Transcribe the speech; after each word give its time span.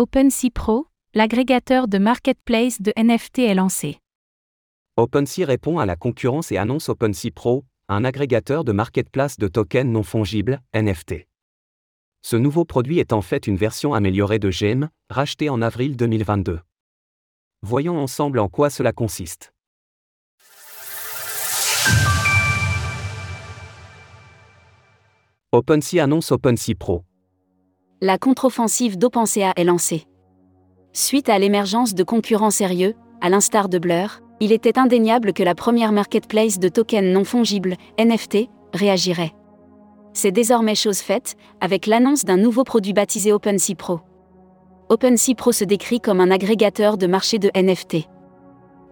OpenSea 0.00 0.50
Pro, 0.54 0.86
l'agrégateur 1.12 1.88
de 1.88 1.98
marketplace 1.98 2.80
de 2.80 2.92
NFT 2.96 3.40
est 3.40 3.54
lancé. 3.54 3.98
OpenSea 4.96 5.44
répond 5.44 5.80
à 5.80 5.86
la 5.86 5.96
concurrence 5.96 6.52
et 6.52 6.56
annonce 6.56 6.88
OpenSea 6.88 7.32
Pro, 7.34 7.64
un 7.88 8.04
agrégateur 8.04 8.62
de 8.62 8.70
marketplace 8.70 9.38
de 9.38 9.48
tokens 9.48 9.90
non 9.90 10.04
fongibles, 10.04 10.60
NFT. 10.72 11.26
Ce 12.22 12.36
nouveau 12.36 12.64
produit 12.64 13.00
est 13.00 13.12
en 13.12 13.22
fait 13.22 13.48
une 13.48 13.56
version 13.56 13.92
améliorée 13.92 14.38
de 14.38 14.52
GEM, 14.52 14.88
rachetée 15.10 15.50
en 15.50 15.60
avril 15.60 15.96
2022. 15.96 16.60
Voyons 17.62 17.98
ensemble 17.98 18.38
en 18.38 18.48
quoi 18.48 18.70
cela 18.70 18.92
consiste. 18.92 19.52
OpenSea 25.50 25.98
annonce 26.04 26.30
OpenSea 26.30 26.76
Pro 26.78 27.07
la 28.00 28.16
contre-offensive 28.16 28.96
d'OpenSea 28.96 29.52
est 29.56 29.64
lancée. 29.64 30.04
Suite 30.92 31.28
à 31.28 31.38
l'émergence 31.38 31.94
de 31.94 32.04
concurrents 32.04 32.50
sérieux, 32.50 32.94
à 33.20 33.28
l'instar 33.28 33.68
de 33.68 33.78
Blur, 33.78 34.20
il 34.38 34.52
était 34.52 34.78
indéniable 34.78 35.32
que 35.32 35.42
la 35.42 35.56
première 35.56 35.90
marketplace 35.90 36.60
de 36.60 36.68
tokens 36.68 37.12
non 37.12 37.24
fongibles, 37.24 37.74
NFT, 37.98 38.48
réagirait. 38.72 39.32
C'est 40.12 40.30
désormais 40.30 40.76
chose 40.76 41.00
faite, 41.00 41.34
avec 41.60 41.86
l'annonce 41.86 42.24
d'un 42.24 42.36
nouveau 42.36 42.62
produit 42.62 42.92
baptisé 42.92 43.32
OpenSea 43.32 43.74
Pro. 43.76 44.00
OpenSea 44.90 45.34
Pro 45.36 45.50
se 45.50 45.64
décrit 45.64 46.00
comme 46.00 46.20
un 46.20 46.30
agrégateur 46.30 46.98
de 46.98 47.08
marché 47.08 47.40
de 47.40 47.50
NFT. 47.56 48.08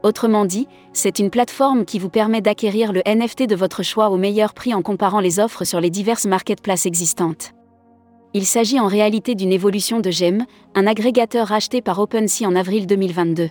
Autrement 0.02 0.46
dit, 0.46 0.66
c'est 0.92 1.20
une 1.20 1.30
plateforme 1.30 1.84
qui 1.84 2.00
vous 2.00 2.10
permet 2.10 2.40
d'acquérir 2.40 2.92
le 2.92 3.02
NFT 3.06 3.44
de 3.46 3.56
votre 3.56 3.84
choix 3.84 4.10
au 4.10 4.16
meilleur 4.16 4.52
prix 4.52 4.74
en 4.74 4.82
comparant 4.82 5.20
les 5.20 5.38
offres 5.38 5.64
sur 5.64 5.80
les 5.80 5.90
diverses 5.90 6.26
marketplaces 6.26 6.86
existantes. 6.86 7.55
Il 8.34 8.44
s'agit 8.44 8.80
en 8.80 8.86
réalité 8.86 9.34
d'une 9.34 9.52
évolution 9.52 10.00
de 10.00 10.10
GEM, 10.10 10.44
un 10.74 10.86
agrégateur 10.86 11.52
acheté 11.52 11.80
par 11.80 11.98
OpenSea 11.98 12.46
en 12.46 12.54
avril 12.54 12.86
2022. 12.86 13.48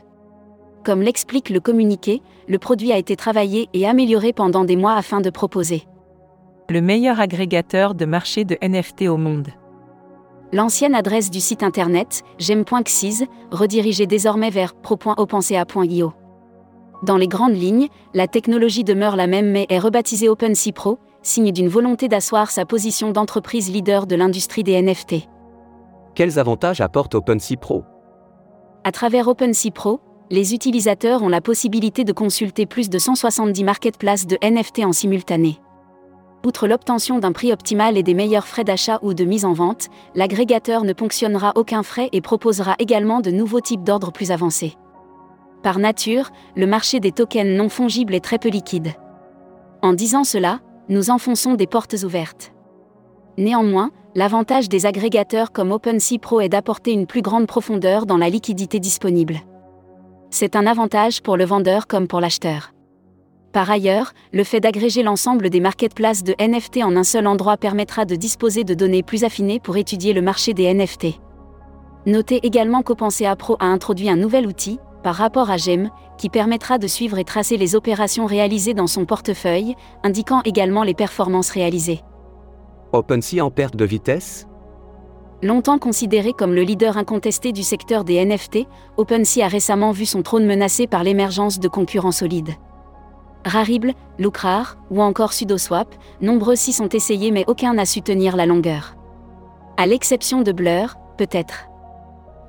Comme 0.84 1.01
l'explique 1.01 1.49
le 1.49 1.59
communiqué, 1.59 2.21
le 2.48 2.59
produit 2.59 2.91
a 2.91 2.98
été 2.98 3.15
travaillé 3.15 3.67
et 3.73 3.87
amélioré 3.87 4.34
pendant 4.34 4.65
des 4.65 4.76
mois 4.76 4.93
afin 4.93 5.21
de 5.21 5.29
proposer 5.29 5.84
le 6.70 6.82
meilleur 6.82 7.20
agrégateur 7.20 7.93
de 7.93 8.05
marché 8.05 8.43
de 8.43 8.57
NFT 8.62 9.04
au 9.04 9.17
monde. 9.17 9.49
L'ancienne 10.51 10.95
adresse 10.95 11.29
du 11.29 11.39
site 11.39 11.63
internet, 11.63 12.23
gem.xyz, 12.39 13.26
redirigée 13.51 14.07
désormais 14.07 14.49
vers 14.49 14.73
pro.opensea.io. 14.73 16.13
Dans 17.04 17.17
les 17.17 17.27
grandes 17.27 17.55
lignes, 17.55 17.87
la 18.13 18.27
technologie 18.27 18.84
demeure 18.84 19.15
la 19.15 19.27
même 19.27 19.51
mais 19.51 19.67
est 19.70 19.79
rebaptisée 19.79 20.29
OpenSea 20.29 20.71
Pro, 20.73 20.98
signe 21.26 21.51
d'une 21.51 21.68
volonté 21.68 22.07
d'asseoir 22.07 22.51
sa 22.51 22.65
position 22.65 23.12
d'entreprise 23.12 23.71
leader 23.71 24.05
de 24.05 24.15
l'industrie 24.15 24.63
des 24.63 24.81
NFT. 24.81 25.27
Quels 26.13 26.40
avantages 26.40 26.82
apporte 26.82 27.15
OpenSea 27.15 27.57
Pro? 27.59 27.84
À 28.84 28.91
travers 28.91 29.27
OpenSea 29.27 29.71
Pro, 29.71 29.99
les 30.29 30.54
utilisateurs 30.54 31.23
ont 31.23 31.29
la 31.29 31.41
possibilité 31.41 32.04
de 32.04 32.13
consulter 32.13 32.65
plus 32.65 32.90
de 32.90 32.98
170 32.98 33.63
marketplaces 33.63 34.27
de 34.27 34.37
NFT 34.41 34.79
en 34.85 34.91
simultané. 34.91 35.59
Outre 36.45 36.67
l'obtention 36.67 37.17
d'un 37.17 37.32
prix 37.32 37.51
optimal 37.51 37.98
et 37.98 38.04
des 38.04 38.13
meilleurs 38.13 38.48
frais 38.48 38.63
d'achat 38.63 38.99
ou 39.01 39.15
de 39.15 39.26
mise 39.26 39.45
en 39.45 39.54
vente, 39.54 39.87
l'agrégateur 40.13 40.84
ne 40.84 40.93
ponctionnera 40.93 41.54
aucun 41.55 41.82
frais 41.82 42.10
et 42.12 42.21
proposera 42.21 42.76
également 42.77 43.21
de 43.21 43.32
nouveaux 43.32 43.62
types 43.62 43.84
d'ordres 43.84 44.12
plus 44.12 44.29
avancés. 44.29 44.76
Par 45.63 45.79
nature, 45.79 46.29
le 46.55 46.67
marché 46.67 46.99
des 46.99 47.12
tokens 47.12 47.57
non 47.57 47.70
fongibles 47.70 48.13
est 48.13 48.23
très 48.23 48.37
peu 48.37 48.49
liquide. 48.49 48.93
En 49.82 49.93
disant 49.93 50.23
cela, 50.23 50.60
nous 50.90 51.10
enfonçons 51.10 51.55
des 51.55 51.68
portes 51.68 51.96
ouvertes. 52.04 52.52
Néanmoins, 53.38 53.91
l'avantage 54.14 54.70
des 54.70 54.86
agrégateurs 54.86 55.52
comme 55.52 55.72
OpenSea 55.72 56.20
Pro 56.22 56.40
est 56.41 56.50
d'apporter 56.50 56.91
une 56.91 57.08
plus 57.08 57.22
grande 57.22 57.48
profondeur 57.48 58.05
dans 58.05 58.18
la 58.18 58.30
liquidité 58.30 58.80
disponible. 58.80 59.40
C'est 60.30 60.56
un 60.56 60.68
avantage 60.68 61.22
pour 61.22 61.38
le 61.38 61.46
vendeur 61.46 61.88
comme 61.88 62.08
pour 62.08 62.20
l'acheteur. 62.22 62.72
Par 63.52 63.72
ailleurs, 63.72 64.12
le 64.34 64.44
fait 64.44 64.59
d'agréger 64.59 65.02
l'ensemble 65.02 65.50
des 65.50 65.62
marketplaces 65.62 66.24
de 66.24 66.35
NFT 66.40 66.84
en 66.84 66.95
un 66.95 67.06
seul 67.06 67.25
endroit 67.25 67.57
permettra 67.57 68.06
de 68.06 68.16
disposer 68.16 68.63
de 68.63 68.74
données 68.74 69.03
plus 69.03 69.24
affinées 69.24 69.62
pour 69.62 69.78
étudier 69.78 70.13
le 70.13 70.22
marché 70.22 70.53
des 70.53 70.74
NFT. 70.74 71.19
Notez 72.06 72.45
également 72.45 72.84
qu'OpenSea 72.84 73.35
Pro 73.38 73.56
a 73.59 73.66
introduit 73.66 74.09
un 74.09 74.18
nouvel 74.18 74.45
outil, 74.45 74.78
par 75.05 75.13
rapport 75.13 75.51
à 75.51 75.57
GEM, 75.57 75.91
qui 76.17 76.29
permettra 76.29 76.79
de 76.79 76.88
suivre 76.88 77.19
et 77.19 77.23
tracer 77.23 77.57
les 77.57 77.75
opérations 77.75 78.25
réalisées 78.25 78.73
dans 78.73 78.88
son 78.88 79.05
portefeuille, 79.05 79.75
indiquant 80.01 80.41
également 80.45 80.81
les 80.81 80.95
performances 80.95 81.51
réalisées. 81.51 82.01
OpenSea 82.91 83.41
en 83.41 83.51
perte 83.51 83.75
de 83.75 83.85
vitesse? 83.85 84.47
Longtemps 85.44 85.77
considéré 85.77 86.33
comme 86.33 86.55
le 86.55 86.63
leader 86.63 86.97
incontesté 86.97 87.51
du 87.51 87.61
secteur 87.61 88.03
des 88.03 88.25
NFT, 88.25 88.65
OpenSea 88.97 89.44
a 89.44 89.47
récemment 89.47 89.91
vu 89.91 90.07
son 90.07 90.23
trône 90.23 90.47
menacé 90.47 90.88
par 90.88 91.03
l'émergence 91.03 91.59
de 91.59 91.67
concurrents 91.67 92.11
solides. 92.11 92.55
Rarible, 93.45 93.94
Lucrar 94.17 94.75
ou 94.89 95.03
encore 95.03 95.33
SudoSwap, 95.33 95.94
nombreux 96.19 96.55
s'y 96.55 96.73
sont 96.73 96.89
essayés 96.89 97.29
mais 97.29 97.44
aucun 97.45 97.75
n'a 97.75 97.85
su 97.85 98.01
tenir 98.01 98.35
la 98.35 98.47
longueur. 98.47 98.95
À 99.77 99.85
l'exception 99.85 100.41
de 100.41 100.51
Blur, 100.51 100.95
peut-être 101.19 101.67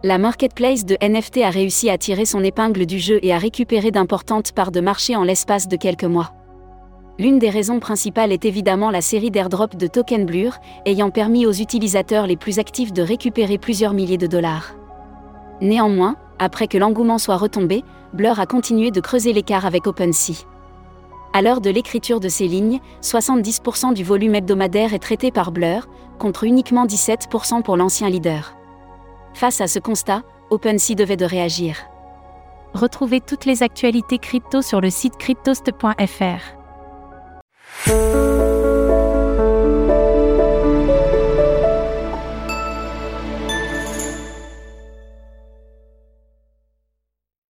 la 0.06 0.18
marketplace 0.18 0.84
de 0.84 0.96
NFT 1.02 1.38
a 1.38 1.50
réussi 1.50 1.90
à 1.90 1.98
tirer 1.98 2.26
son 2.26 2.44
épingle 2.44 2.86
du 2.86 3.00
jeu 3.00 3.18
et 3.22 3.32
à 3.32 3.38
récupérer 3.38 3.90
d'importantes 3.90 4.52
parts 4.52 4.70
de 4.70 4.78
marché 4.78 5.16
en 5.16 5.24
l'espace 5.24 5.66
de 5.66 5.74
quelques 5.74 6.04
mois. 6.04 6.32
L'une 7.18 7.40
des 7.40 7.50
raisons 7.50 7.80
principales 7.80 8.30
est 8.30 8.44
évidemment 8.44 8.92
la 8.92 9.00
série 9.00 9.32
d'airdrops 9.32 9.76
de 9.76 9.88
token 9.88 10.24
Blur, 10.24 10.58
ayant 10.84 11.10
permis 11.10 11.44
aux 11.44 11.52
utilisateurs 11.52 12.28
les 12.28 12.36
plus 12.36 12.60
actifs 12.60 12.92
de 12.92 13.02
récupérer 13.02 13.58
plusieurs 13.58 13.94
milliers 13.94 14.16
de 14.16 14.28
dollars. 14.28 14.76
Néanmoins, 15.60 16.14
après 16.38 16.68
que 16.68 16.78
l'engouement 16.78 17.18
soit 17.18 17.36
retombé, 17.36 17.82
Blur 18.12 18.38
a 18.38 18.46
continué 18.46 18.92
de 18.92 19.00
creuser 19.00 19.32
l'écart 19.32 19.66
avec 19.66 19.88
OpenSea. 19.88 20.46
À 21.32 21.42
l'heure 21.42 21.60
de 21.60 21.70
l'écriture 21.70 22.20
de 22.20 22.28
ces 22.28 22.46
lignes, 22.46 22.78
70% 23.02 23.92
du 23.92 24.04
volume 24.04 24.36
hebdomadaire 24.36 24.94
est 24.94 25.00
traité 25.00 25.32
par 25.32 25.50
Blur, 25.50 25.88
contre 26.20 26.44
uniquement 26.44 26.86
17% 26.86 27.64
pour 27.64 27.76
l'ancien 27.76 28.08
leader. 28.08 28.56
Face 29.36 29.60
à 29.60 29.66
ce 29.66 29.78
constat, 29.78 30.22
OpenSea 30.48 30.94
devait 30.94 31.18
de 31.18 31.26
réagir. 31.26 31.76
Retrouvez 32.72 33.20
toutes 33.20 33.44
les 33.44 33.62
actualités 33.62 34.16
crypto 34.16 34.62
sur 34.62 34.80
le 34.80 34.88
site 34.88 35.18
cryptost.fr. 35.18 36.40